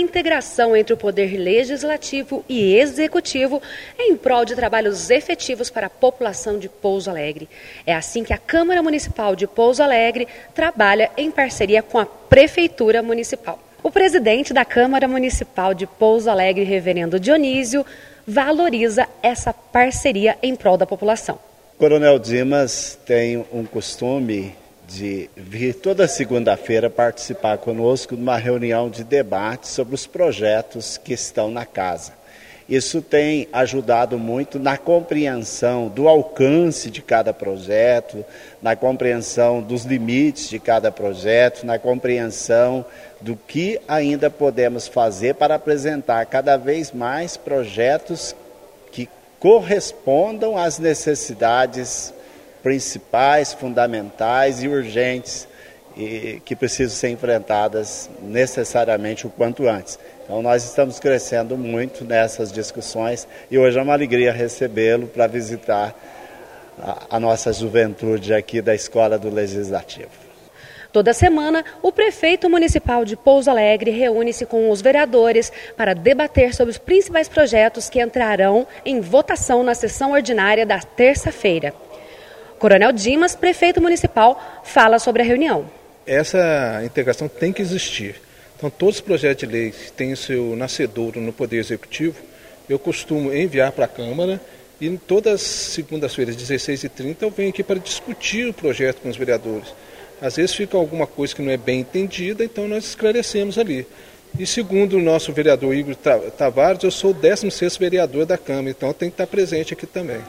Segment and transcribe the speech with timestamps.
[0.00, 3.62] integração entre o poder legislativo e executivo
[3.98, 7.48] em prol de trabalhos efetivos para a população de Pouso Alegre.
[7.86, 13.02] É assim que a Câmara Municipal de Pouso Alegre trabalha em parceria com a Prefeitura
[13.02, 13.58] Municipal.
[13.82, 17.84] O presidente da Câmara Municipal de Pouso Alegre, Reverendo Dionísio,
[18.26, 21.38] valoriza essa parceria em prol da população.
[21.78, 24.54] Coronel Dimas tem um costume
[24.90, 31.12] de vir toda segunda-feira participar conosco de uma reunião de debate sobre os projetos que
[31.12, 32.12] estão na casa.
[32.68, 38.24] Isso tem ajudado muito na compreensão do alcance de cada projeto,
[38.62, 42.84] na compreensão dos limites de cada projeto, na compreensão
[43.20, 48.34] do que ainda podemos fazer para apresentar cada vez mais projetos
[49.40, 52.12] correspondam às necessidades
[52.62, 55.48] principais, fundamentais e urgentes
[55.96, 59.98] e que precisam ser enfrentadas necessariamente o quanto antes.
[60.24, 65.94] Então nós estamos crescendo muito nessas discussões e hoje é uma alegria recebê-lo para visitar
[66.78, 70.30] a, a nossa juventude aqui da Escola do Legislativo.
[70.92, 76.72] Toda semana, o prefeito municipal de Pouso Alegre reúne-se com os vereadores para debater sobre
[76.72, 81.72] os principais projetos que entrarão em votação na sessão ordinária da terça-feira.
[82.60, 85.64] Coronel Dimas, prefeito municipal, fala sobre a reunião.
[86.06, 88.16] Essa integração tem que existir.
[88.54, 92.16] Então, todos os projetos de lei que têm seu nascedouro no Poder Executivo,
[92.68, 94.38] eu costumo enviar para a Câmara
[94.78, 99.74] e todas as segundas-feiras, 16h30, eu venho aqui para discutir o projeto com os vereadores.
[100.20, 103.86] Às vezes fica alguma coisa que não é bem entendida, então nós esclarecemos ali.
[104.38, 105.96] E segundo o nosso vereador Igor
[106.36, 109.86] Tavares, eu sou o 16º vereador da Câmara, então eu tenho que estar presente aqui
[109.86, 110.20] também.